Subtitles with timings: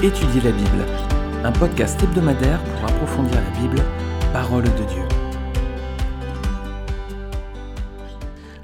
[0.00, 0.86] Étudier la Bible,
[1.42, 3.82] un podcast hebdomadaire pour approfondir la Bible,
[4.32, 5.02] parole de Dieu.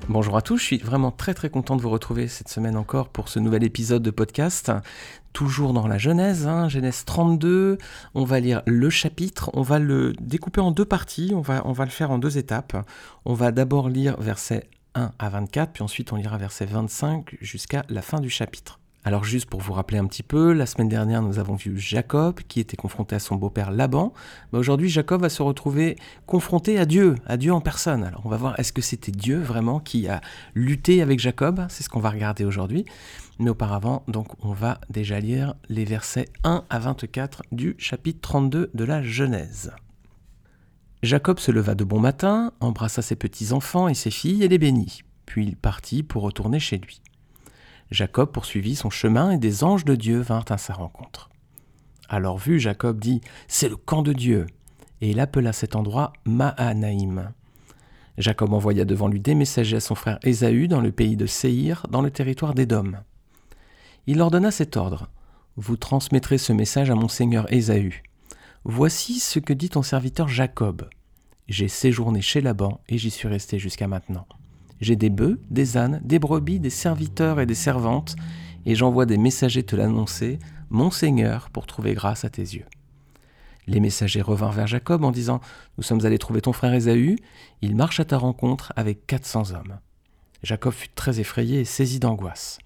[0.08, 3.08] Bonjour à tous, je suis vraiment très très content de vous retrouver cette semaine encore
[3.08, 4.70] pour ce nouvel épisode de podcast.
[5.32, 7.78] Toujours dans la Genèse, hein, Genèse 32,
[8.14, 11.72] on va lire le chapitre, on va le découper en deux parties, on va, on
[11.72, 12.76] va le faire en deux étapes.
[13.24, 17.84] On va d'abord lire versets 1 à 24, puis ensuite on lira versets 25 jusqu'à
[17.88, 18.78] la fin du chapitre.
[19.06, 22.40] Alors juste pour vous rappeler un petit peu, la semaine dernière nous avons vu Jacob
[22.48, 24.14] qui était confronté à son beau-père Laban.
[24.50, 28.02] Bah, aujourd'hui Jacob va se retrouver confronté à Dieu, à Dieu en personne.
[28.02, 30.22] Alors on va voir est-ce que c'était Dieu vraiment qui a
[30.54, 32.86] lutté avec Jacob, c'est ce qu'on va regarder aujourd'hui.
[33.38, 38.70] Mais auparavant, donc on va déjà lire les versets 1 à 24 du chapitre 32
[38.72, 39.72] de la Genèse.
[41.02, 45.02] Jacob se leva de bon matin, embrassa ses petits-enfants et ses filles et les bénit.
[45.26, 47.02] Puis il partit pour retourner chez lui.
[47.90, 51.30] Jacob poursuivit son chemin et des anges de Dieu vinrent à sa rencontre.
[52.08, 54.46] Alors vu, Jacob dit C'est le camp de Dieu.
[55.00, 57.32] Et il appela cet endroit Mahanaïm.
[58.16, 61.86] Jacob envoya devant lui des messagers à son frère Ésaü dans le pays de Séhir,
[61.90, 62.92] dans le territoire d'Édom.
[64.06, 65.08] Il leur donna cet ordre
[65.56, 68.02] Vous transmettrez ce message à mon seigneur Ésaü.
[68.64, 70.88] Voici ce que dit ton serviteur Jacob.
[71.48, 74.26] J'ai séjourné chez Laban et j'y suis resté jusqu'à maintenant.
[74.84, 78.16] J'ai des bœufs, des ânes, des brebis, des serviteurs et des servantes,
[78.66, 82.66] et j'envoie des messagers te l'annoncer, mon Seigneur, pour trouver grâce à tes yeux.
[83.66, 85.40] Les messagers revinrent vers Jacob en disant
[85.78, 87.16] Nous sommes allés trouver ton frère Ésaü,
[87.62, 89.78] il marche à ta rencontre avec quatre cents hommes.
[90.42, 92.58] Jacob fut très effrayé et saisi d'angoisse.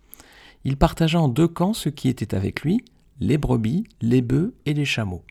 [0.64, 2.84] Il partagea en deux camps ceux qui étaient avec lui,
[3.20, 5.22] les brebis, les bœufs et les chameaux.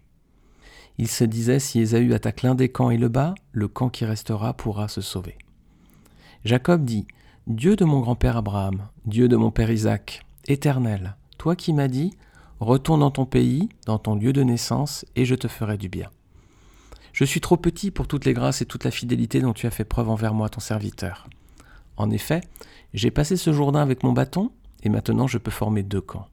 [0.97, 4.05] Il se disait Si Ésaü attaque l'un des camps et le bat, le camp qui
[4.05, 5.37] restera pourra se sauver.
[6.47, 7.05] Jacob dit,
[7.47, 12.13] Dieu de mon grand-père Abraham, Dieu de mon père Isaac, éternel, toi qui m'as dit,
[12.61, 16.09] retourne dans ton pays, dans ton lieu de naissance, et je te ferai du bien.
[17.11, 19.71] Je suis trop petit pour toutes les grâces et toute la fidélité dont tu as
[19.71, 21.27] fait preuve envers moi, ton serviteur.
[21.97, 22.39] En effet,
[22.93, 24.53] j'ai passé ce Jourdain avec mon bâton,
[24.83, 26.29] et maintenant je peux former deux camps.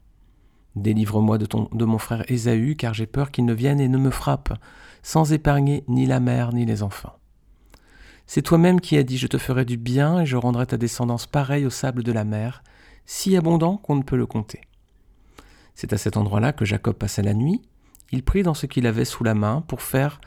[0.77, 4.11] Délivre-moi de, de mon frère Ésaü, car j'ai peur qu'il ne vienne et ne me
[4.11, 4.53] frappe,
[5.03, 7.17] sans épargner ni la mère ni les enfants.
[8.27, 11.27] C'est toi-même qui as dit Je te ferai du bien et je rendrai ta descendance
[11.27, 12.63] pareille au sable de la mer,
[13.05, 14.61] si abondant qu'on ne peut le compter.
[15.75, 17.61] C'est à cet endroit-là que Jacob passa la nuit.
[18.11, 20.21] Il prit dans ce qu'il avait sous la main pour faire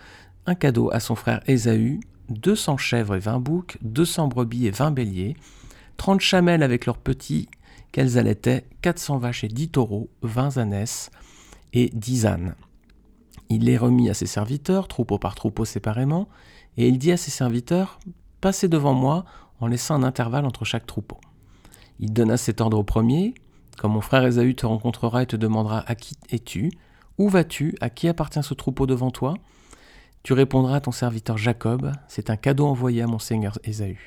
[0.47, 4.67] un cadeau à son frère Ésaü, deux cents chèvres et vingt boucs, deux cents brebis
[4.67, 5.37] et vingt béliers,
[5.97, 7.49] trente chamelles avec leurs petits
[7.93, 11.11] qu'elles allaitaient, quatre cents vaches et dix taureaux, vingt ânesses
[11.73, 12.55] et dix ânes.
[13.49, 16.29] Il les remit à ses serviteurs, troupeau par troupeau séparément,
[16.79, 17.99] et il dit à ses serviteurs
[18.41, 19.25] Passez devant moi
[19.61, 21.19] en laissant un intervalle entre chaque troupeau.
[21.99, 23.35] Il donna cet ordre au premier
[23.77, 26.71] Quand mon frère Ésaü te rencontrera et te demandera À qui es-tu?
[27.19, 27.77] Où vas-tu?
[27.81, 29.35] À qui appartient ce troupeau devant toi?
[30.23, 33.99] Tu répondras à ton serviteur Jacob C'est un cadeau envoyé à mon seigneur Ésaü.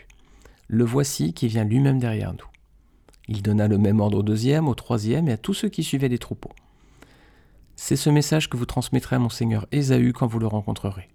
[0.68, 2.48] Le voici qui vient lui-même derrière nous.
[3.28, 6.08] Il donna le même ordre au deuxième, au troisième et à tous ceux qui suivaient
[6.08, 6.52] les troupeaux.
[7.76, 11.10] C'est ce message que vous transmettrez à mon seigneur Ésaü quand vous le rencontrerez.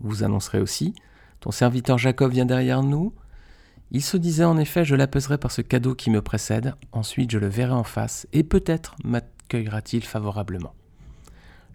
[0.00, 0.94] Vous annoncerez aussi
[1.40, 3.12] Ton serviteur Jacob vient derrière nous.
[3.90, 7.38] Il se disait en effet Je l'apaiserai par ce cadeau qui me précède, ensuite je
[7.38, 10.74] le verrai en face, et peut-être m'accueillera-t-il favorablement.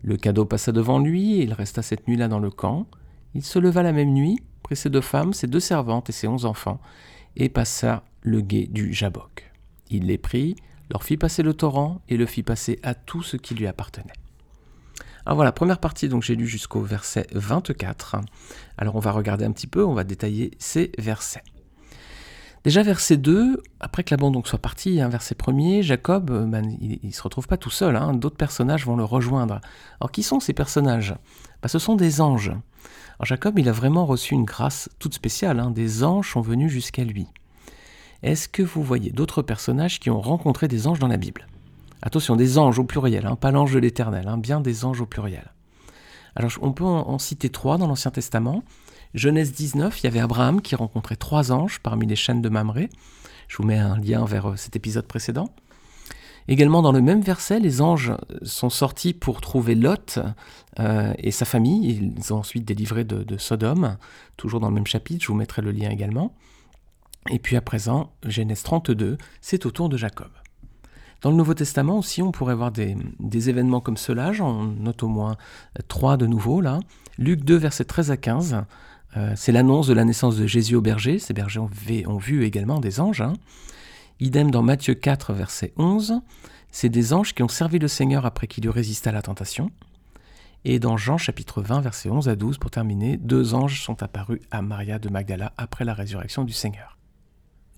[0.03, 2.87] Le cadeau passa devant lui, et il resta cette nuit-là dans le camp.
[3.33, 6.27] Il se leva la même nuit, prit ses deux femmes, ses deux servantes et ses
[6.27, 6.79] onze enfants,
[7.35, 9.51] et passa le guet du Jabok.
[9.89, 10.55] Il les prit,
[10.91, 14.13] leur fit passer le torrent, et le fit passer à tout ce qui lui appartenait.
[15.25, 18.17] Alors voilà, première partie, donc j'ai lu jusqu'au verset 24.
[18.77, 21.43] Alors on va regarder un petit peu, on va détailler ces versets.
[22.65, 26.45] Déjà verset 2, après que la bande donc soit partie, un verset premier, Jacob, euh,
[26.45, 29.59] ben, il ne se retrouve pas tout seul, hein, d'autres personnages vont le rejoindre.
[29.99, 31.15] Alors qui sont ces personnages?
[31.61, 32.49] Ben, Ce sont des anges.
[32.49, 36.71] Alors Jacob, il a vraiment reçu une grâce toute spéciale, hein, des anges sont venus
[36.71, 37.27] jusqu'à lui.
[38.23, 41.47] Est-ce que vous voyez d'autres personnages qui ont rencontré des anges dans la Bible?
[42.05, 45.05] Attention, des anges au pluriel, hein, pas l'ange de l'éternel, hein, bien des anges au
[45.05, 45.53] pluriel.
[46.35, 48.61] Alors on peut en, citer trois dans l'Ancien Testament.
[49.13, 52.89] Genèse 19, il y avait Abraham qui rencontrait trois anges parmi les chaînes de Mamré.
[53.47, 55.47] Je vous mets un lien vers euh, cet épisode précédent.
[56.49, 58.11] Également dans le même verset, les anges
[58.41, 60.19] sont sortis pour trouver Lot
[60.79, 62.13] euh, et sa famille.
[62.17, 63.95] Ils ont ensuite délivré de, de, Sodome,
[64.35, 66.35] toujours dans le même chapitre, je vous mettrai le lien également.
[67.29, 70.31] Et puis à présent, Genèse 32, c'est au tour de Jacob.
[71.23, 74.33] Dans le Nouveau Testament aussi, on pourrait voir des, événements comme cela.
[74.33, 75.37] J'en note au moins
[75.87, 76.79] trois de nouveau là.
[77.17, 78.65] Luc 2, versets 13 à 15.
[79.15, 81.19] Euh, c'est l'annonce de la naissance de Jésus au berger.
[81.19, 83.21] Ces bergers ont, vu également des anges.
[83.21, 83.33] Hein.
[84.19, 86.19] Idem dans Matthieu 4, verset 11.
[86.71, 89.71] c'est des anges qui ont servi le Seigneur après qu'il eut résisté à la tentation.
[90.65, 94.41] Et dans Jean chapitre 20, versets 11 à 12, pour terminer, deux anges sont apparus
[94.51, 96.97] à Maria de Magdala après la résurrection du Seigneur.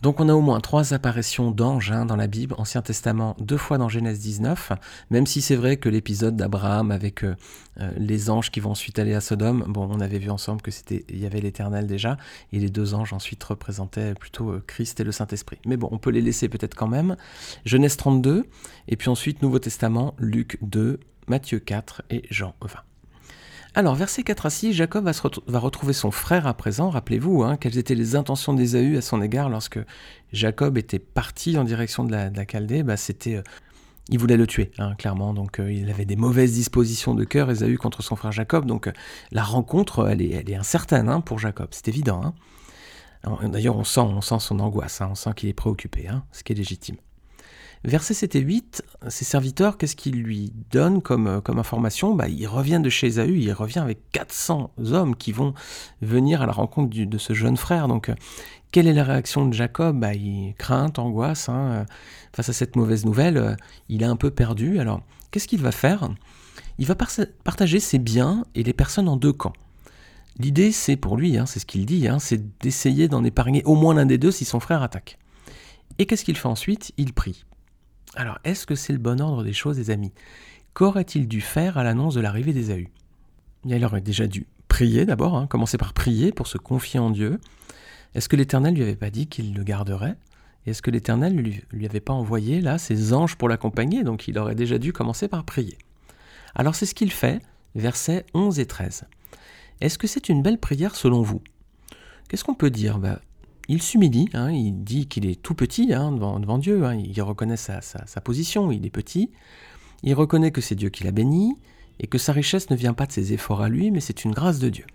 [0.01, 3.57] Donc on a au moins trois apparitions d'anges hein, dans la Bible, Ancien Testament, deux
[3.57, 4.73] fois dans Genèse 19,
[5.09, 7.35] même si c'est vrai que l'épisode d'Abraham avec euh,
[7.79, 10.69] euh, les anges qui vont ensuite aller à Sodome, bon on avait vu ensemble que
[10.69, 12.17] c'était il y avait l'Éternel déjà,
[12.51, 15.57] et les deux anges ensuite représentaient plutôt euh, Christ et le Saint-Esprit.
[15.65, 17.15] Mais bon, on peut les laisser peut-être quand même.
[17.65, 18.45] Genèse 32,
[18.87, 22.94] et puis ensuite Nouveau Testament, Luc 2, Matthieu 4 et Jean 20.
[23.77, 26.89] Alors, verset 4 à 6, Jacob va, retrouver son frère à présent.
[26.89, 29.79] Rappelez-vous hein, quelles étaient les intentions d'Ésaü à son égard lorsque
[30.31, 32.83] Jacob était parti en direction de la, Chaldée.
[32.83, 33.43] Bah, c'était, euh,
[34.07, 35.33] il voulait le tuer, hein, clairement.
[35.33, 38.65] Donc, euh, il avait des mauvaises dispositions de cœur, Ésaü, contre son frère Jacob.
[38.65, 38.89] Donc,
[39.33, 41.67] la rencontre, elle est, elle est incertaine hein, pour Jacob.
[41.71, 42.33] C'est évident.
[43.43, 45.01] D'ailleurs, on sent, on sent son angoisse.
[45.01, 46.95] on sent qu'il est préoccupé, ce qui est légitime.
[47.85, 52.15] Versets 7 et 8, ses serviteurs, qu'est-ce qu'ils lui donnent comme, euh, information?
[52.15, 55.53] Bah, Il revient de chez Esaü, il revient avec 400 hommes qui vont
[56.01, 57.87] venir à la rencontre de ce jeune frère.
[57.87, 58.15] Donc, euh,
[58.71, 59.99] quelle est la réaction de Jacob?
[59.99, 61.85] Bah, Il crainte, angoisse, hein, euh,
[62.33, 63.55] face à cette mauvaise nouvelle,
[63.87, 64.79] il est un peu perdu.
[64.79, 66.09] Alors, qu'est-ce qu'il va faire?
[66.79, 69.53] Il va partager ses biens et les personnes en deux camps.
[70.39, 73.75] L'idée, c'est pour lui, hein, c'est ce qu'il dit, hein, c'est d'essayer d'en épargner au
[73.75, 75.19] moins l'un des deux si son frère attaque.
[75.99, 76.91] Et qu'est-ce qu'il fait ensuite?
[76.97, 77.45] Il prie.
[78.15, 80.13] Alors, est-ce que c'est le bon ordre des choses, les amis?
[80.73, 82.89] Qu'aurait-il dû faire à l'annonce de l'arrivée d'Ésaü
[83.65, 87.39] Il aurait déjà dû prier d'abord, hein, commencer par prier pour se confier en Dieu.
[88.13, 90.15] Est-ce que l'Éternel lui avait pas dit qu'il le garderait?
[90.65, 94.03] Est-ce que l'Éternel ne lui, lui avait pas envoyé là ses anges pour l'accompagner?
[94.03, 95.77] Donc il aurait déjà dû commencer par prier.
[96.55, 97.41] Alors c'est ce qu'il fait,
[97.75, 99.03] versets 11 et 13.
[99.81, 101.41] Est-ce que c'est une belle prière selon vous?
[102.29, 102.97] Qu'est-ce qu'on peut dire?
[102.97, 103.19] Bah,
[103.67, 107.57] il s'humilie, hein, il dit qu'il est tout petit hein, devant, Dieu, hein, il reconnaît
[107.57, 107.81] sa,
[108.23, 109.31] position, il est petit,
[110.03, 111.57] il reconnaît que c'est Dieu qui l'a béni,
[111.99, 114.33] et que sa richesse ne vient pas de ses efforts à lui, mais c'est une
[114.33, 114.85] grâce de Dieu.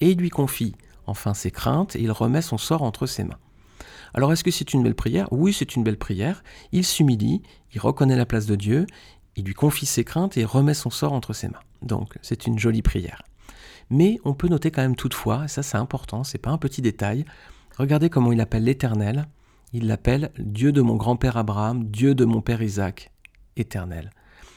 [0.00, 0.74] Et il lui confie
[1.06, 3.38] enfin ses craintes, et il remet son sort entre ses mains.
[4.14, 5.28] Alors est-ce que c'est une belle prière?
[5.32, 6.44] Oui, c'est une belle prière.
[6.72, 7.42] Il s'humilie,
[7.72, 8.86] il reconnaît la place de Dieu,
[9.36, 11.60] il lui confie ses craintes et remet son sort entre ses mains.
[11.80, 13.22] Donc c'est une jolie prière.
[13.90, 16.82] Mais on peut noter quand même toutefois, et ça c'est important, c'est pas un petit
[16.82, 17.24] détail,
[17.78, 19.26] Regardez comment il appelle l'Éternel.
[19.72, 23.10] Il l'appelle Dieu de mon grand-père Abraham, Dieu de mon père Isaac,
[23.56, 24.10] éternel.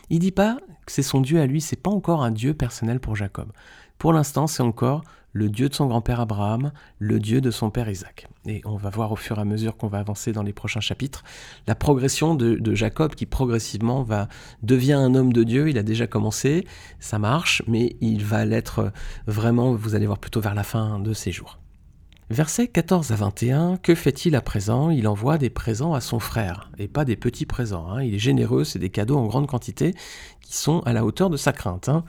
[0.09, 3.00] Il dit pas que c'est son Dieu à lui, c'est pas encore un Dieu personnel
[3.00, 3.51] pour Jacob.
[3.97, 7.89] Pour l'instant, c'est encore le Dieu de son grand-père Abraham, le Dieu de son père
[7.89, 8.27] Isaac.
[8.45, 10.79] Et on va voir au fur et à mesure qu'on va avancer dans les prochains
[10.79, 11.23] chapitres
[11.68, 14.06] la progression de, Jacob qui progressivement
[14.63, 15.69] devient un homme de Dieu.
[15.69, 16.65] Il a déjà commencé,
[17.00, 18.94] ça marche, mais il va l'être
[19.27, 21.59] vraiment, vous allez voir plutôt vers la fin de ses jours.
[22.31, 24.89] Versets 14 à 21, que fait-il à présent?
[24.89, 27.88] Il envoie des présents à son frère, et pas des petits présents.
[27.92, 28.01] Hein.
[28.01, 29.94] Il est généreux, c'est des cadeaux en grande quantité
[30.42, 31.88] qui sont à la hauteur de sa crainte.
[31.88, 32.04] Hein.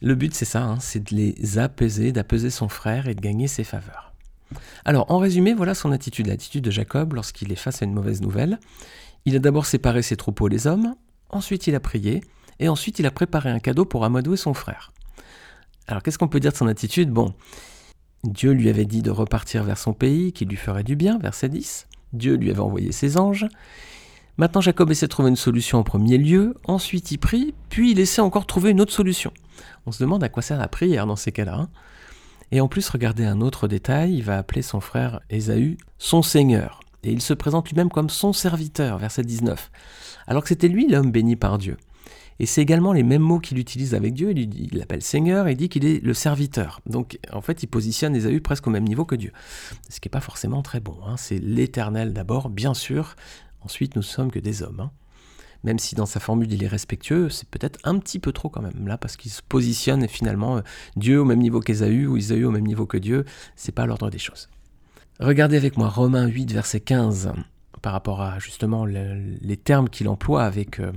[0.00, 3.48] Le but c'est ça, hein, c'est de les apaiser, d'apaiser son frère et de gagner
[3.48, 4.14] ses faveurs.
[4.86, 8.22] Alors en résumé, voilà son attitude, l'attitude de Jacob lorsqu'il est face à une mauvaise
[8.22, 8.60] nouvelle.
[9.26, 10.94] Il a d'abord séparé ses troupeaux les hommes,
[11.28, 12.22] ensuite il a prié,
[12.60, 14.90] et ensuite il a préparé un cadeau pour amadouer son frère.
[15.86, 17.10] Alors qu'est-ce qu'on peut dire de son attitude?
[17.10, 17.34] Bon,
[18.24, 21.48] Dieu lui avait dit de repartir vers son pays, qui lui ferait du bien, verset
[21.48, 21.86] 10.
[22.12, 23.46] Dieu lui avait envoyé ses anges.
[24.36, 27.98] Maintenant, Jacob essaie de trouver une solution en premier lieu, ensuite il prie, puis il
[27.98, 29.32] essaie encore trouver une autre solution.
[29.86, 31.54] On se demande à quoi sert la prière dans ces cas-là.
[31.54, 31.68] Hein.
[32.52, 36.80] et en plus, regardez un autre détail, il va appeler son frère Ésaü son Seigneur.
[37.02, 39.70] Et il se présente lui-même comme son serviteur, verset 19.
[40.26, 41.76] Alors que c'était lui l'homme béni par Dieu.
[42.40, 44.32] Et c'est également les mêmes mots qu'il utilise avec Dieu.
[44.32, 46.80] Il l'appelle Seigneur il dit qu'il est le serviteur.
[46.86, 49.30] Donc en fait, il positionne Ésaü presque au même niveau que Dieu.
[49.90, 50.96] Ce qui n'est pas forcément très bon.
[51.06, 51.18] Hein.
[51.18, 53.14] C'est l'éternel d'abord, bien sûr.
[53.60, 54.80] Ensuite, nous sommes que des hommes.
[54.80, 54.90] Hein.
[55.64, 58.62] Même si dans sa formule il est respectueux, c'est peut-être un petit peu trop quand
[58.62, 60.60] même là, parce qu'il se positionne finalement euh,
[60.96, 63.26] Dieu au même niveau qu'Ésaü ou Ésaü au même niveau que Dieu.
[63.54, 64.48] C'est pas l'ordre des choses.
[65.18, 67.32] Regardez avec moi Romains 8, verset 15
[67.82, 70.92] par rapport à justement les termes qu'il emploie avec, euh,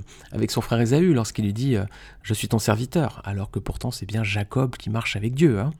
[0.48, 1.84] son frère Ésaü lorsqu'il lui dit euh,
[2.22, 5.60] Je suis ton serviteur, alors que pourtant c'est bien Jacob qui marche avec Dieu.
[5.60, 5.72] Hein.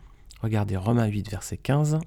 [0.43, 1.99] Regardez Romains 8, verset 15.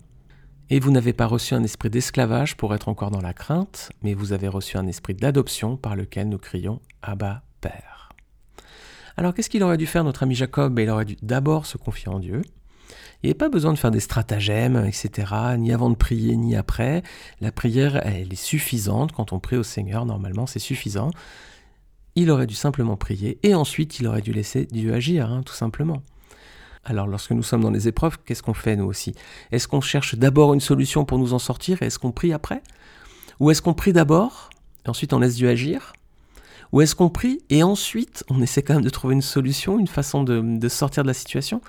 [0.70, 4.14] Et vous n'avez pas reçu un esprit d'esclavage pour être encore dans la crainte, mais
[4.14, 8.10] vous avez reçu un esprit d'adoption par lequel nous crions Abba Père.
[9.16, 10.74] Alors qu'est-ce qu'il aurait dû faire notre ami Jacob?
[10.74, 12.42] Ben, Il aurait dû d'abord se confier en Dieu,
[13.24, 16.56] il n'y a pas besoin de faire des stratagèmes, etc., ni avant de prier, ni
[16.56, 17.04] après.
[17.42, 19.12] La prière, elle est suffisante.
[19.12, 21.10] Quand on prie au Seigneur, normalement, c'est suffisant.
[22.16, 25.54] Il aurait dû simplement prier, et ensuite, il aurait dû laisser Dieu agir, hein, tout
[25.54, 26.02] simplement.
[26.84, 29.14] Alors, lorsque nous sommes dans les épreuves, qu'est-ce qu'on fait, nous aussi?
[29.52, 32.62] Est-ce qu'on cherche d'abord une solution pour nous en sortir, et est-ce qu'on prie après?
[33.40, 34.50] Ou est-ce qu'on prie d'abord,
[34.86, 35.94] et ensuite on laisse Dieu agir?
[36.72, 39.88] Ou est-ce qu'on prie et ensuite on essaie quand même de trouver une solution, une
[39.88, 41.62] façon de, sortir de la situation?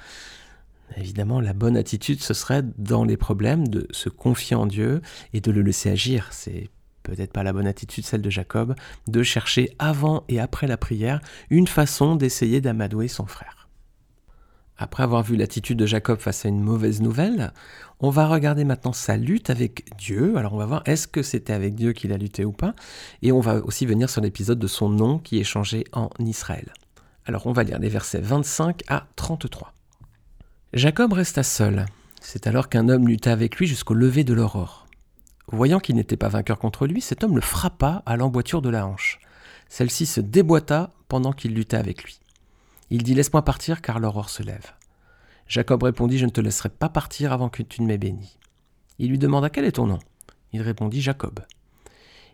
[0.96, 5.00] Évidemment, la bonne attitude, ce serait dans les problèmes de se confier en Dieu
[5.32, 6.28] et de le laisser agir.
[6.30, 6.70] C'est
[7.02, 8.74] peut-être pas la bonne attitude, celle de Jacob,
[9.06, 13.68] de chercher avant et après la prière une façon d'essayer d'amadouer son frère.
[14.80, 17.52] Après avoir vu l'attitude de Jacob face à une mauvaise nouvelle,
[17.98, 20.36] on va regarder maintenant sa lutte avec Dieu.
[20.36, 22.74] Alors on va voir est-ce que c'était avec Dieu qu'il a lutté ou pas?
[23.22, 26.72] Et on va aussi venir sur l'épisode de son nom qui est changé en Israël.
[27.26, 29.74] Alors on va lire les versets 25 à 33.
[30.74, 31.86] Jacob resta seul.
[32.20, 34.86] C'est alors qu'un homme lutta avec lui jusqu'au lever de l'aurore.
[35.50, 38.86] Voyant qu'il n'était pas vainqueur contre lui, cet homme le frappa à l'emboîture de la
[38.86, 39.18] hanche.
[39.70, 42.20] Celle-ci se déboîta pendant qu'il lutta avec lui.
[42.90, 44.74] Il dit Laisse-moi partir car l'aurore se lève.
[45.46, 48.36] Jacob répondit Je ne te laisserai pas partir avant que tu ne m'aies béni.
[48.98, 50.00] Il lui demanda Quel est ton nom?
[50.52, 51.40] Il répondit Jacob.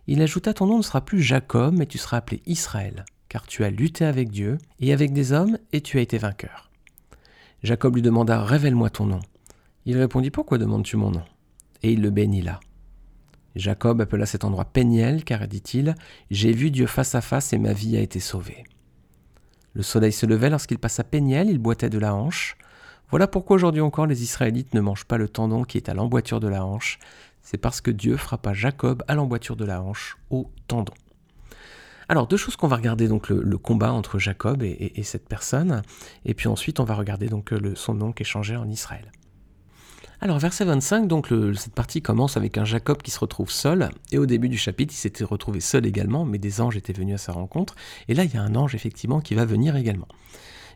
[0.08, 3.62] Il ajouta Ton nom ne sera plus Jacob, mais tu seras appelé Israël, car tu
[3.62, 6.72] as lutté avec Dieu et avec des hommes, et tu as été vainqueur.
[7.64, 9.20] Jacob lui demanda Révèle-moi ton nom.
[9.86, 11.22] Il répondit Pourquoi demandes-tu mon nom?
[11.82, 12.60] Et il le bénit là.
[13.56, 15.94] Jacob appela cet endroit Péniel, car, dit-il,
[16.30, 18.64] J'ai vu Dieu face à face et ma vie a été sauvée.
[19.72, 22.58] Le soleil se levait lorsqu'il passa Péniel, il boitait de la hanche.
[23.08, 26.40] Voilà pourquoi aujourd'hui encore les Israélites ne mangent pas le tendon qui est à l'emboîture
[26.40, 26.98] de la hanche.
[27.40, 30.92] C'est parce que Dieu frappa Jacob à l'emboîture de la hanche, au tendon.
[32.08, 35.82] Alors, deux choses qu'on va regarder, donc le, combat entre Jacob et, cette personne,
[36.24, 39.10] et puis ensuite on va regarder donc son nom qui est changé en Israël.
[40.20, 44.18] Alors, verset 25, donc cette partie commence avec un Jacob qui se retrouve seul, et
[44.18, 47.18] au début du chapitre, il s'était retrouvé seul également, mais des anges étaient venus à
[47.18, 47.74] sa rencontre,
[48.08, 50.08] et là, il y a un ange effectivement qui va venir également.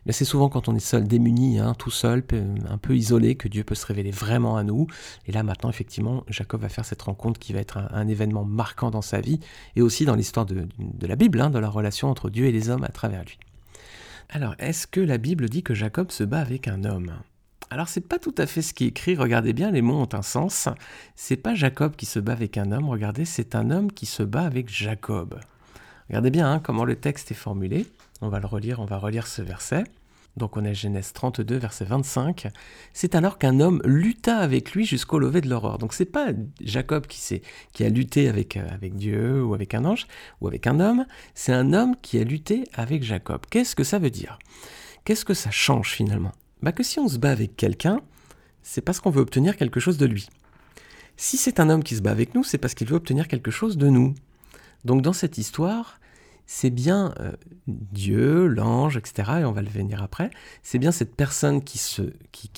[0.09, 2.23] C'est souvent quand on est seul, démuni, hein, tout seul,
[2.67, 4.87] un peu isolé, que Dieu peut se révéler vraiment à nous.
[5.27, 8.89] Et là maintenant, effectivement, Jacob va faire cette rencontre qui va être un, événement marquant
[8.89, 9.39] dans sa vie,
[9.75, 10.67] et aussi dans l'histoire de,
[11.01, 13.37] la Bible, hein, de la relation entre Dieu et les hommes à travers lui.
[14.29, 17.13] Alors, est-ce que la Bible dit que Jacob se bat avec un homme?
[17.71, 20.09] Alors c'est pas tout à fait ce qui est écrit, regardez bien, les mots ont
[20.13, 20.69] un sens.
[21.15, 24.23] C'est pas Jacob qui se bat avec un homme, regardez, c'est un homme qui se
[24.23, 25.39] bat avec Jacob.
[26.09, 27.85] Regardez bien hein, comment le texte est formulé.
[28.21, 29.83] On va le relire, on va relire ce verset.
[30.37, 32.47] Donc on est Genèse 32, verset 25.
[32.93, 35.77] C'est alors qu'un homme lutta avec lui jusqu'au lever de l'aurore.
[35.77, 36.29] Donc c'est pas
[36.61, 37.41] Jacob qui,
[37.83, 40.07] a lutté avec, euh, avec Dieu ou avec un ange
[40.41, 43.41] ou avec un homme, c'est un homme qui a lutté avec Jacob.
[43.49, 44.39] Qu'est-ce que ça veut dire?
[45.03, 46.31] Qu'est-ce que ça change finalement?
[46.61, 48.01] Bah que si on se bat avec quelqu'un,
[48.63, 50.27] c'est parce qu'on veut obtenir quelque chose de lui.
[51.17, 53.51] Si c'est un homme qui se bat avec nous, c'est parce qu'il veut obtenir quelque
[53.51, 54.15] chose de nous.
[54.85, 55.99] Donc dans cette histoire,
[56.51, 57.33] c'est bien euh,
[57.67, 60.31] Dieu, l'ange, etc., et on va le venir après,
[60.63, 61.79] c'est bien cette personne qui,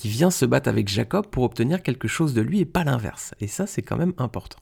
[0.05, 3.33] vient se battre avec Jacob pour obtenir quelque chose de lui et pas l'inverse.
[3.41, 4.59] Et ça, c'est quand même important.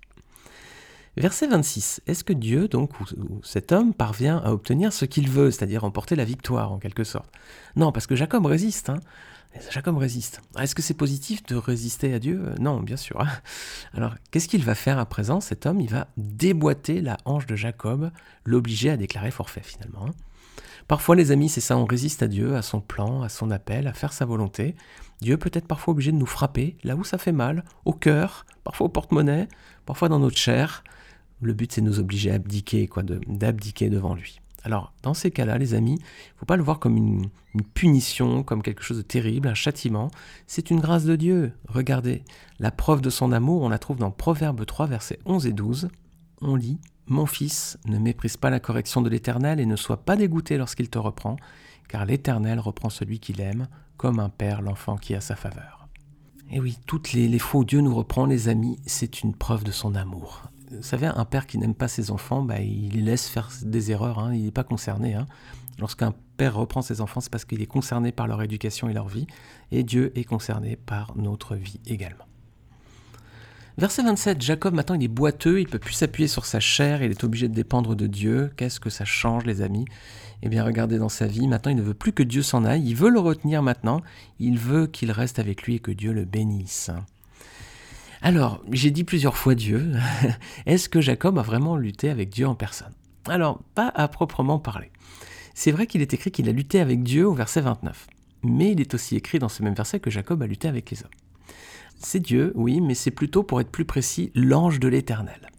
[1.15, 2.01] Verset 26.
[2.07, 3.05] Est-ce que Dieu, donc, ou,
[3.43, 7.31] cet homme, parvient à obtenir ce qu'il veut, c'est-à-dire remporter la victoire, en quelque sorte?
[7.75, 8.89] Non, parce que Jacob résiste.
[8.89, 8.99] Hein.
[9.71, 10.41] Jacob résiste.
[10.59, 12.53] Est-ce que c'est positif de résister à Dieu?
[12.59, 13.19] Non, bien sûr.
[13.19, 13.27] Hein.
[13.93, 15.41] Alors, qu'est-ce qu'il va faire à présent?
[15.41, 18.11] Cet homme, il va déboîter la hanche de Jacob,
[18.45, 20.07] l'obliger à déclarer forfait, finalement.
[20.07, 20.13] Hein.
[20.87, 23.87] Parfois, les amis, c'est ça, on résiste à Dieu, à son plan, à son appel,
[23.87, 24.75] à faire sa volonté.
[25.21, 28.45] Dieu peut être parfois obligé de nous frapper, là où ça fait mal, au cœur,
[28.63, 29.47] parfois au porte-monnaie,
[29.85, 30.83] parfois dans notre chair.
[31.41, 34.41] Le but, c'est de nous obliger à abdiquer, quoi, d'abdiquer devant lui.
[34.63, 37.29] Alors, dans ces cas-là, les amis, il ne faut pas le voir comme une,
[37.73, 40.11] punition, comme quelque chose de terrible, un châtiment.
[40.47, 41.53] C'est une grâce de Dieu.
[41.67, 42.23] Regardez,
[42.59, 45.89] la preuve de son amour, on la trouve dans Proverbe 3, versets 11 et 12.
[46.41, 50.15] On lit Mon fils, ne méprise pas la correction de l'Éternel et ne sois pas
[50.15, 51.37] dégoûté lorsqu'il te reprend,
[51.87, 55.87] car l'Éternel reprend celui qu'il aime, comme un père l'enfant qui a sa faveur.
[56.51, 59.63] Et oui, toutes les, les fois où Dieu nous reprend, les amis, c'est une preuve
[59.63, 63.27] de son amour vous savez, un père qui n'aime pas ses enfants, bah, il laisse
[63.27, 65.13] faire des erreurs, hein, il n'est pas concerné.
[65.13, 65.25] Hein.
[65.79, 69.07] Lorsqu'un père reprend ses enfants, c'est parce qu'il est concerné par leur éducation et leur
[69.07, 69.27] vie,
[69.71, 72.25] et Dieu est concerné par notre vie également.
[73.77, 77.11] Verset 27, Jacob maintenant il est boiteux, il peut plus s'appuyer sur sa chair, il
[77.11, 78.51] est obligé de dépendre de Dieu.
[78.57, 79.85] Qu'est-ce que ça change les amis?
[80.41, 82.85] Eh bien regardez dans sa vie, maintenant il ne veut plus que Dieu s'en aille,
[82.85, 84.01] il veut le retenir maintenant,
[84.37, 86.91] il veut qu'il reste avec lui et que Dieu le bénisse.
[88.21, 89.91] Alors, j'ai dit plusieurs fois Dieu.
[90.65, 92.93] Est-ce que Jacob a vraiment lutté avec Dieu en personne?
[93.27, 94.91] Alors, pas à proprement parler.
[95.53, 98.07] C'est vrai qu'il est écrit qu'il a lutté avec Dieu au verset 29.
[98.43, 101.01] Mais il est aussi écrit dans ce même verset que Jacob a lutté avec les
[101.03, 101.09] hommes.
[101.97, 105.49] C'est Dieu, oui, mais c'est plutôt, pour être plus précis, l'ange de l'Éternel.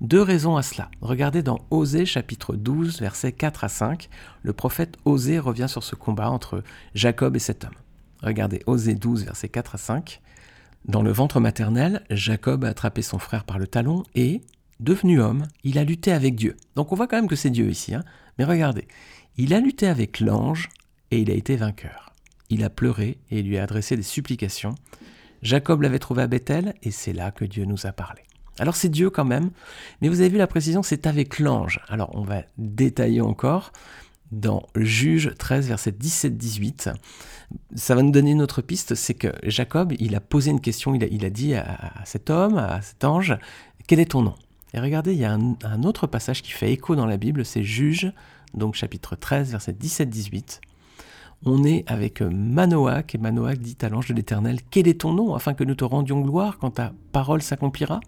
[0.00, 0.90] Deux raisons à cela.
[1.02, 4.08] Regardez dans Osée chapitre 12, versets 4 à 5.
[4.42, 6.62] Le prophète Osée revient sur ce combat entre
[6.94, 7.74] Jacob et cet homme.
[8.22, 10.20] Regardez Osée 12, versets 4 à 5.
[10.86, 14.40] Dans le ventre maternel, Jacob a attrapé son frère par le talon et,
[14.80, 16.56] devenu homme, il a lutté avec Dieu.
[16.74, 17.94] Donc on voit quand même que c'est Dieu ici.
[17.94, 18.04] Hein.
[18.38, 18.88] Mais regardez,
[19.36, 20.68] il a lutté avec l'ange
[21.10, 22.12] et il a été vainqueur.
[22.48, 24.74] Il a pleuré et lui a adressé des supplications.
[25.42, 28.22] Jacob l'avait trouvé à Bethel et c'est là que Dieu nous a parlé.
[28.58, 29.50] Alors c'est Dieu quand même,
[30.00, 31.80] mais vous avez vu la précision, c'est avec l'ange.
[31.88, 33.72] Alors on va détailler encore
[34.32, 36.94] dans Juge 13, verset 17-18.
[37.74, 40.94] Ça va nous donner une autre piste, c'est que Jacob, il a posé une question,
[40.94, 43.36] il a, dit à, cet homme, à cet ange,
[43.86, 44.34] quel est ton nom?
[44.72, 47.64] Et regardez, il y a un, autre passage qui fait écho dans la Bible, c'est
[47.64, 48.12] Juge,
[48.54, 50.60] donc chapitre 13, verset 17-18.
[51.44, 55.34] On est avec Manoach, et Manoach dit à l'ange de l'Éternel, quel est ton nom,
[55.34, 58.00] afin que nous te rendions gloire quand ta parole s'accomplira?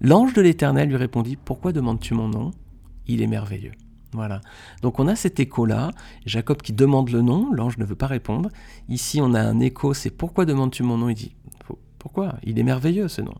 [0.00, 2.50] L'ange de l'Éternel lui répondit, pourquoi demandes-tu mon nom?
[3.06, 3.72] Il est merveilleux.
[4.14, 4.40] Voilà.
[4.80, 5.90] Donc on a cet écho-là.
[6.24, 8.48] Jacob qui demande le nom, l'ange ne veut pas répondre.
[8.88, 11.08] Ici, on a un écho, c'est pourquoi demandes-tu mon nom?
[11.08, 11.34] Il dit
[11.98, 12.36] pourquoi?
[12.42, 13.34] Il est merveilleux ce nom.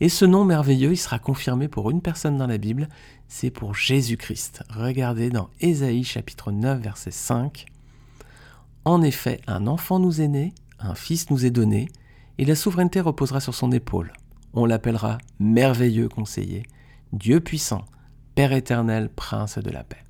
[0.00, 2.88] Et ce nom merveilleux, il sera confirmé pour une personne dans la Bible,
[3.26, 4.62] c'est pour Jésus-Christ.
[4.70, 7.66] Regardez dans Ésaïe chapitre 9 verset 5.
[8.84, 11.88] En effet, un enfant nous est né, un fils nous est donné,
[12.38, 14.12] et la souveraineté reposera sur son épaule.
[14.54, 16.62] On l'appellera merveilleux conseiller,
[17.12, 17.84] Dieu puissant,
[18.38, 20.04] Père éternel, prince de la paix.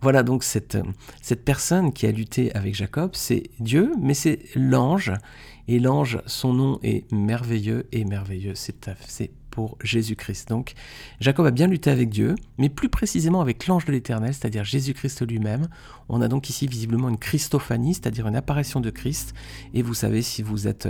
[0.00, 0.76] Voilà donc cette,
[1.22, 5.12] cette personne qui a lutté avec Jacob, c'est Dieu, mais c'est l'ange.
[5.68, 8.54] Et l'ange, son nom est merveilleux et merveilleux.
[8.56, 9.30] C'est
[9.82, 10.48] Jésus-Christ.
[10.48, 10.74] Donc
[11.20, 15.26] Jacob a bien lutté avec Dieu, mais plus précisément avec l'ange de l'Éternel, c'est-à-dire Jésus-Christ
[15.26, 15.68] lui-même.
[16.08, 19.34] On a donc ici visiblement une Christophanie, c'est-à-dire une apparition de Christ.
[19.72, 20.88] Et vous savez, si vous êtes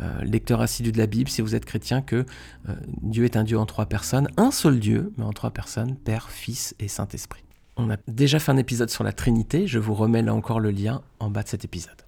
[0.00, 2.24] euh, lecteur assidu de la Bible, si vous êtes chrétien, que
[2.68, 5.96] euh, Dieu est un Dieu en trois personnes, un seul Dieu, mais en trois personnes,
[5.96, 7.42] Père, Fils et Saint-Esprit.
[7.76, 10.70] On a déjà fait un épisode sur la Trinité, je vous remets là encore le
[10.70, 12.05] lien en bas de cet épisode.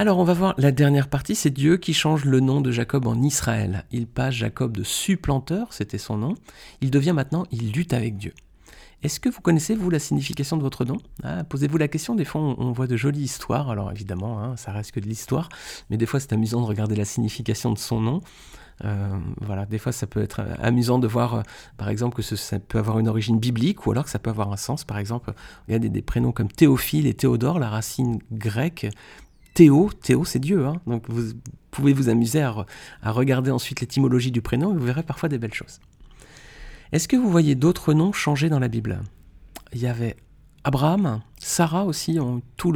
[0.00, 3.06] Alors on va voir la dernière partie, c'est Dieu qui change le nom de Jacob
[3.06, 3.84] en Israël.
[3.92, 6.36] Il passe Jacob de supplanteur, c'était son nom,
[6.80, 8.32] il devient maintenant, il lutte avec Dieu.
[9.02, 10.96] Est-ce que vous connaissez, vous, la signification de votre nom?
[11.22, 14.72] Ah, Posez-vous la question, des fois on, voit de jolies histoires, alors évidemment, hein, ça
[14.72, 15.50] reste que de l'histoire,
[15.90, 18.22] mais des fois c'est amusant de regarder la signification de son nom.
[18.86, 21.42] Euh, voilà, des fois ça peut être amusant de voir, euh,
[21.76, 24.50] par exemple, que ça peut avoir une origine biblique ou alors que ça peut avoir
[24.50, 24.82] un sens.
[24.82, 25.34] Par exemple,
[25.66, 28.86] regardez des prénoms comme Théophile et Théodore, la racine grecque
[29.60, 30.80] Théo, Théo c'est Dieu, hein.
[30.86, 31.34] donc vous
[31.70, 32.64] pouvez vous amuser à,
[33.12, 35.80] regarder ensuite l'étymologie du prénom et vous verrez parfois des belles choses.
[36.92, 39.02] Est-ce que vous voyez d'autres noms changer dans la Bible?
[39.74, 40.16] Il y avait
[40.64, 42.72] Abraham, Sarah aussi, ont tous,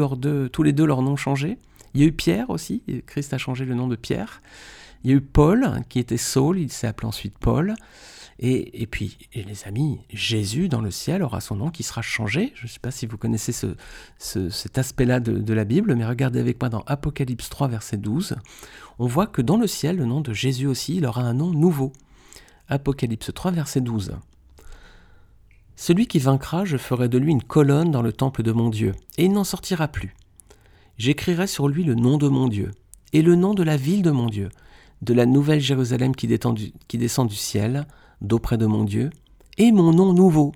[0.52, 1.56] tous les deux leurs noms changés.
[1.94, 4.42] Il y a eu Pierre aussi, Christ a changé le nom de Pierre.
[5.04, 7.76] Il y a eu Paul, qui était Saul, il s'est appelé ensuite Paul.
[8.40, 12.52] Et, puis, les amis, Jésus dans le ciel aura son nom qui sera changé.
[12.56, 13.52] Je ne sais pas si vous connaissez
[14.18, 18.36] cet aspect-là de, la Bible, mais regardez avec moi dans Apocalypse 3, verset 12.
[18.98, 21.50] On voit que dans le ciel, le nom de Jésus aussi, il aura un nom
[21.50, 21.92] nouveau.
[22.68, 24.16] Apocalypse 3, verset 12.
[25.76, 28.94] Celui qui vaincra, je ferai de lui une colonne dans le temple de mon Dieu,
[29.16, 30.14] et il n'en sortira plus.
[30.98, 32.72] J'écrirai sur lui le nom de mon Dieu,
[33.12, 34.48] et le nom de la ville de mon Dieu,
[35.02, 37.86] de la nouvelle Jérusalem qui descend du ciel,
[38.20, 39.10] d'auprès de mon Dieu,
[39.58, 40.52] et mon nom nouveau.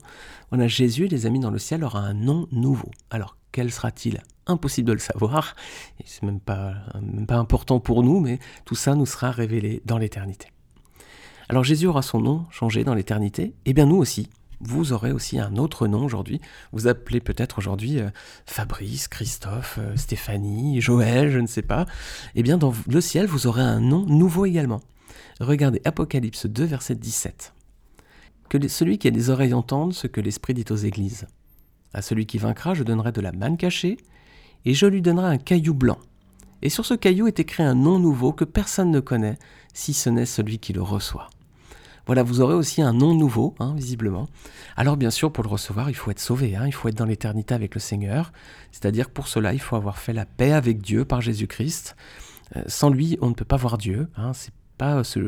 [0.51, 2.91] Voilà, Jésus, les amis, dans le ciel aura un nom nouveau.
[3.11, 4.23] Alors, quel sera-t-il?
[4.47, 5.55] Impossible de le savoir,
[6.01, 6.75] et c'est même pas,
[7.29, 10.49] important pour nous, mais tout ça nous sera révélé dans l'éternité.
[11.51, 15.39] Alors Jésus aura son nom changé dans l'éternité, eh bien nous aussi, vous aurez aussi
[15.39, 16.41] un autre nom aujourd'hui.
[16.73, 18.11] Vous appelez peut-être aujourd'hui euh,
[18.45, 21.87] Fabrice, Christophe, euh, Stéphanie, Joël, je ne sais pas.
[22.35, 24.81] Eh bien dans le ciel, vous aurez un nom nouveau également.
[25.41, 27.55] Regardez Apocalypse 2, verset 17.
[28.49, 31.27] Que celui qui a des oreilles entende ce que l'Esprit dit aux églises.
[31.93, 33.99] À celui qui vaincra, je donnerai de la manne cachée,
[34.65, 35.99] et je lui donnerai un caillou blanc.
[36.63, 39.39] Et sur ce caillou est écrit un nom nouveau que personne ne connaît,
[39.75, 41.31] si ce n'est celui qui le reçoit.
[42.07, 44.29] Voilà, vous aurez aussi un nom nouveau, hein, visiblement.
[44.77, 47.05] Alors bien sûr, pour le recevoir, il faut être sauvé, hein, il faut être dans
[47.05, 48.33] l'éternité avec le Seigneur.
[48.73, 51.97] C'est-à-dire pour cela, il faut avoir fait la paix avec Dieu par Jésus-Christ.
[52.57, 54.09] Euh, sans lui, on ne peut pas voir Dieu.
[54.17, 54.33] Hein,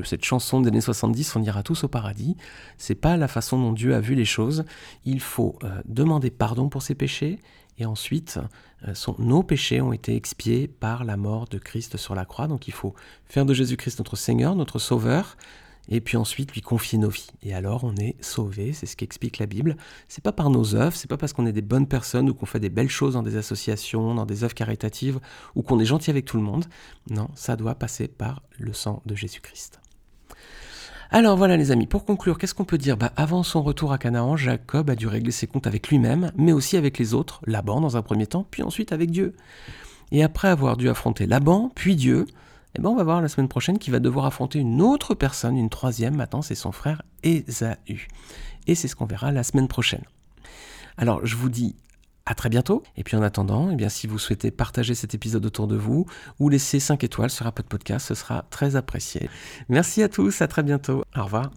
[0.05, 2.37] cette chanson des années 70, on ira tous au paradis.
[2.79, 4.65] C'est pas la façon dont Dieu a vu les choses.
[5.05, 7.39] Il faut euh, demander pardon pour ses péchés
[7.79, 8.39] et ensuite
[8.87, 12.47] euh, nos péchés ont été expiés par la mort de Christ sur la croix.
[12.47, 12.95] Donc il faut
[13.27, 15.37] faire de Jésus-Christ notre Seigneur, notre Sauveur,
[15.91, 17.31] et puis ensuite lui confier nos vies.
[17.43, 19.77] Et alors on est sauvé, c'est ce qu'explique la Bible.
[20.09, 22.47] C'est pas par nos œuvres, c'est pas parce qu'on est des bonnes personnes ou qu'on
[22.47, 25.21] fait des belles choses dans des associations, dans des œuvres caritatives
[25.55, 26.65] ou qu'on est gentil avec tout le monde.
[27.11, 29.81] Non, ça doit passer par le sang de Jésus-Christ.
[31.13, 32.97] Alors voilà les amis, pour conclure, qu'est-ce qu'on peut dire?
[32.97, 36.53] Bah, Avant son retour à Canaan, Jacob a dû régler ses comptes avec lui-même, mais
[36.53, 39.35] aussi avec les autres, Laban dans un premier temps, puis ensuite avec Dieu.
[40.13, 42.27] Et après avoir dû affronter Laban, puis Dieu,
[42.77, 45.57] eh ben on va voir la semaine prochaine qui va devoir affronter une autre personne,
[45.57, 48.09] une troisième maintenant, c'est son frère Ésaü.
[48.67, 50.05] Et c'est ce qu'on verra la semaine prochaine.
[50.97, 51.75] Alors je vous dis
[52.27, 52.83] à très bientôt.
[52.97, 56.07] Et puis en attendant, eh bien, si vous souhaitez partager cet épisode autour de vous
[56.39, 59.29] ou laisser 5 étoiles sur Apple Podcast, ce sera très apprécié.
[59.69, 61.03] Merci à tous, à très bientôt.
[61.17, 61.51] Au revoir.